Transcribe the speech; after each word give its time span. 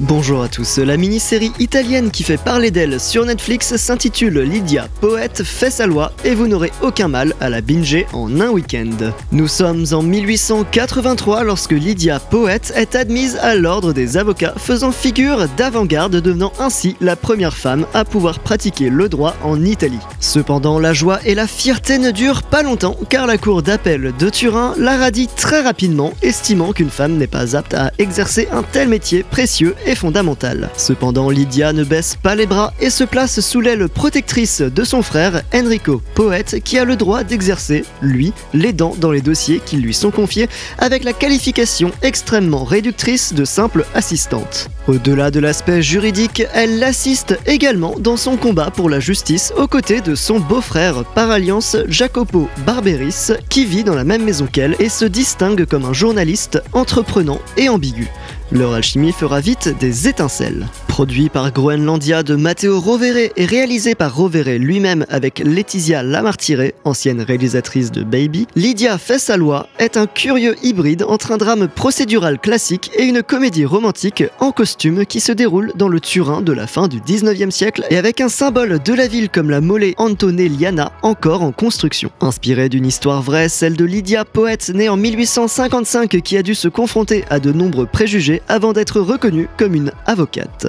Bonjour 0.00 0.42
à 0.42 0.48
tous, 0.48 0.78
la 0.78 0.96
mini-série 0.96 1.52
italienne 1.60 2.10
qui 2.10 2.24
fait 2.24 2.36
parler 2.36 2.72
d'elle 2.72 2.98
sur 2.98 3.24
Netflix 3.24 3.76
s'intitule 3.76 4.40
Lydia, 4.40 4.88
poète 5.00 5.44
fait 5.44 5.70
sa 5.70 5.86
loi 5.86 6.12
et 6.24 6.34
vous 6.34 6.48
n'aurez 6.48 6.72
aucun 6.82 7.06
mal 7.06 7.32
à 7.40 7.48
la 7.48 7.60
binger 7.60 8.04
en 8.12 8.40
un 8.40 8.48
week-end. 8.48 8.90
Nous 9.30 9.46
sommes 9.46 9.84
en 9.92 10.02
1883 10.02 11.44
lorsque 11.44 11.70
Lydia, 11.70 12.18
poète, 12.18 12.72
est 12.74 12.96
admise 12.96 13.36
à 13.36 13.54
l'ordre 13.54 13.92
des 13.92 14.16
avocats 14.16 14.54
faisant 14.56 14.90
figure 14.90 15.46
d'avant-garde 15.56 16.16
devenant 16.16 16.52
ainsi 16.58 16.96
la 17.00 17.14
première 17.14 17.56
femme 17.56 17.86
à 17.94 18.04
pouvoir 18.04 18.40
pratiquer 18.40 18.90
le 18.90 19.08
droit 19.08 19.36
en 19.44 19.64
Italie. 19.64 20.00
Cependant 20.18 20.80
la 20.80 20.92
joie 20.92 21.20
et 21.24 21.36
la 21.36 21.46
fierté 21.46 21.98
ne 21.98 22.10
durent 22.10 22.42
pas 22.42 22.64
longtemps 22.64 22.96
car 23.08 23.28
la 23.28 23.38
cour 23.38 23.62
d'appel 23.62 24.12
de 24.18 24.28
Turin 24.28 24.74
la 24.76 24.96
radie 24.96 25.28
très 25.36 25.60
rapidement 25.60 26.14
estimant 26.20 26.72
qu'une 26.72 26.90
femme 26.90 27.16
n'est 27.16 27.28
pas 27.28 27.54
apte 27.54 27.74
à 27.74 27.92
exercer 27.98 28.48
un 28.50 28.64
tel 28.64 28.88
métier 28.88 29.22
précieux 29.22 29.76
est 29.84 29.94
fondamentale. 29.94 30.70
Cependant, 30.76 31.30
Lydia 31.30 31.72
ne 31.72 31.84
baisse 31.84 32.16
pas 32.20 32.34
les 32.34 32.46
bras 32.46 32.72
et 32.80 32.90
se 32.90 33.04
place 33.04 33.40
sous 33.40 33.60
l'aile 33.60 33.88
protectrice 33.88 34.60
de 34.60 34.84
son 34.84 35.02
frère 35.02 35.42
Enrico, 35.54 36.02
poète 36.14 36.62
qui 36.62 36.78
a 36.78 36.84
le 36.84 36.96
droit 36.96 37.24
d'exercer, 37.24 37.84
lui, 38.02 38.32
les 38.52 38.72
dents 38.72 38.94
dans 38.98 39.10
les 39.10 39.20
dossiers 39.20 39.60
qui 39.64 39.76
lui 39.76 39.94
sont 39.94 40.10
confiés 40.10 40.48
avec 40.78 41.04
la 41.04 41.12
qualification 41.12 41.90
extrêmement 42.02 42.64
réductrice 42.64 43.34
de 43.34 43.44
simple 43.44 43.84
assistante. 43.94 44.68
Au-delà 44.86 45.30
de 45.30 45.40
l'aspect 45.40 45.82
juridique, 45.82 46.44
elle 46.52 46.78
l'assiste 46.78 47.38
également 47.46 47.94
dans 47.98 48.16
son 48.16 48.36
combat 48.36 48.70
pour 48.70 48.90
la 48.90 49.00
justice 49.00 49.52
aux 49.56 49.66
côtés 49.66 50.00
de 50.00 50.14
son 50.14 50.40
beau-frère 50.40 51.04
par 51.14 51.30
alliance 51.30 51.76
Jacopo 51.88 52.48
Barberis 52.66 53.32
qui 53.48 53.64
vit 53.64 53.84
dans 53.84 53.94
la 53.94 54.04
même 54.04 54.24
maison 54.24 54.46
qu'elle 54.46 54.76
et 54.78 54.88
se 54.88 55.04
distingue 55.04 55.64
comme 55.64 55.84
un 55.84 55.92
journaliste 55.92 56.62
entreprenant 56.72 57.40
et 57.56 57.68
ambigu. 57.68 58.08
Leur 58.52 58.74
alchimie 58.74 59.12
fera 59.12 59.40
vite 59.40 59.74
des 59.80 60.06
étincelles. 60.06 60.66
Produit 60.86 61.28
par 61.28 61.50
Groenlandia 61.50 62.22
de 62.22 62.36
Matteo 62.36 62.78
Rovere 62.78 63.30
et 63.36 63.46
réalisé 63.46 63.94
par 63.94 64.14
Rovere 64.14 64.58
lui-même 64.58 65.06
avec 65.08 65.40
Laetitia 65.40 66.02
Lamartire, 66.02 66.70
ancienne 66.84 67.22
réalisatrice 67.22 67.90
de 67.90 68.04
Baby, 68.04 68.46
Lydia 68.54 68.98
fait 68.98 69.18
sa 69.18 69.36
loi 69.36 69.66
est 69.78 69.96
un 69.96 70.06
curieux 70.06 70.54
hybride 70.62 71.04
entre 71.08 71.32
un 71.32 71.36
drame 71.38 71.68
procédural 71.68 72.38
classique 72.38 72.90
et 72.96 73.04
une 73.04 73.22
comédie 73.22 73.64
romantique 73.64 74.22
en 74.40 74.52
costume 74.52 75.06
qui 75.06 75.20
se 75.20 75.32
déroule 75.32 75.72
dans 75.74 75.88
le 75.88 75.98
Turin 75.98 76.42
de 76.42 76.52
la 76.52 76.66
fin 76.66 76.86
du 76.86 77.00
19e 77.00 77.50
siècle 77.50 77.84
et 77.90 77.96
avec 77.96 78.20
un 78.20 78.28
symbole 78.28 78.78
de 78.84 78.92
la 78.92 79.08
ville 79.08 79.30
comme 79.30 79.50
la 79.50 79.60
mole 79.62 79.84
Antonelliana 79.96 80.92
encore 81.02 81.42
en 81.42 81.50
construction. 81.50 82.10
Inspirée 82.20 82.68
d'une 82.68 82.86
histoire 82.86 83.22
vraie, 83.22 83.48
celle 83.48 83.76
de 83.76 83.84
Lydia, 83.84 84.24
poète 84.24 84.70
née 84.72 84.88
en 84.88 84.96
1855 84.96 86.20
qui 86.22 86.36
a 86.36 86.42
dû 86.42 86.54
se 86.54 86.68
confronter 86.68 87.24
à 87.30 87.40
de 87.40 87.50
nombreux 87.50 87.86
préjugés 87.86 88.33
avant 88.48 88.72
d'être 88.72 89.00
reconnue 89.00 89.48
comme 89.56 89.74
une 89.74 89.92
avocate. 90.06 90.66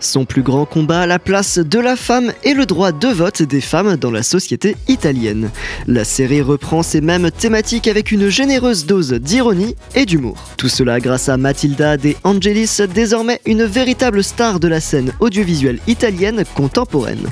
Son 0.00 0.24
plus 0.24 0.42
grand 0.42 0.64
combat, 0.64 1.06
la 1.06 1.18
place 1.18 1.58
de 1.58 1.78
la 1.78 1.96
femme 1.96 2.32
et 2.42 2.54
le 2.54 2.66
droit 2.66 2.92
de 2.92 3.08
vote 3.08 3.42
des 3.42 3.60
femmes 3.60 3.96
dans 3.96 4.10
la 4.10 4.22
société 4.22 4.76
italienne. 4.88 5.50
La 5.86 6.04
série 6.04 6.42
reprend 6.42 6.82
ces 6.82 7.00
mêmes 7.00 7.30
thématiques 7.30 7.88
avec 7.88 8.12
une 8.12 8.28
généreuse 8.28 8.86
dose 8.86 9.12
d'ironie 9.12 9.76
et 9.94 10.06
d'humour. 10.06 10.36
Tout 10.56 10.68
cela 10.68 11.00
grâce 11.00 11.28
à 11.28 11.36
Matilda 11.36 11.96
De 11.96 12.14
Angelis, 12.24 12.78
désormais 12.92 13.40
une 13.46 13.64
véritable 13.64 14.22
star 14.22 14.60
de 14.60 14.68
la 14.68 14.80
scène 14.80 15.12
audiovisuelle 15.20 15.78
italienne 15.86 16.44
contemporaine. 16.54 17.30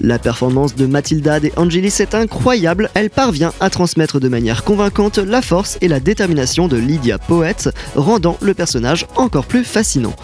La 0.00 0.18
performance 0.18 0.74
de 0.74 0.86
Matilda 0.86 1.40
De 1.40 1.50
Angelis 1.56 1.96
est 2.00 2.14
incroyable, 2.14 2.90
elle 2.94 3.10
parvient 3.10 3.52
à 3.60 3.70
transmettre 3.70 4.20
de 4.20 4.28
manière 4.28 4.64
convaincante 4.64 5.18
la 5.18 5.42
force 5.42 5.78
et 5.80 5.88
la 5.88 6.00
détermination 6.00 6.68
de 6.68 6.76
Lydia 6.76 7.18
Poète, 7.18 7.70
rendant 7.94 8.36
le 8.40 8.54
personnage 8.54 9.06
encore 9.18 9.46
plus 9.46 9.64
fascinant. 9.64 10.14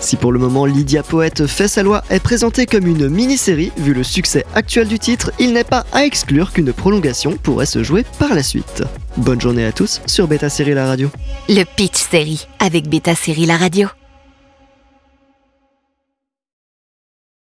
Si 0.00 0.16
pour 0.16 0.32
le 0.32 0.38
moment 0.38 0.66
Lydia 0.66 1.02
Poète 1.02 1.46
fait 1.46 1.68
sa 1.68 1.82
loi 1.82 2.02
est 2.10 2.20
présentée 2.20 2.66
comme 2.66 2.86
une 2.86 3.08
mini-série, 3.08 3.72
vu 3.76 3.92
le 3.92 4.02
succès 4.02 4.46
actuel 4.54 4.88
du 4.88 4.98
titre, 4.98 5.32
il 5.38 5.52
n'est 5.52 5.64
pas 5.64 5.84
à 5.92 6.04
exclure 6.04 6.52
qu'une 6.52 6.72
prolongation 6.72 7.36
pourrait 7.36 7.66
se 7.66 7.82
jouer 7.82 8.04
par 8.18 8.34
la 8.34 8.42
suite. 8.42 8.82
Bonne 9.16 9.40
journée 9.40 9.64
à 9.64 9.72
tous 9.72 10.00
sur 10.06 10.26
Beta 10.26 10.48
Série 10.48 10.74
La 10.74 10.86
Radio. 10.86 11.10
Le 11.48 11.64
Pitch 11.64 11.98
Série 12.10 12.46
avec 12.58 12.88
Beta 12.88 13.14
Série 13.14 13.46
La 13.46 13.56
Radio. 13.56 13.88